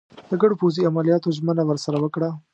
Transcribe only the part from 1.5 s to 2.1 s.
ورسره